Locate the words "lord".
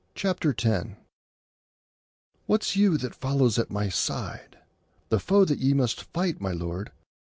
6.53-6.91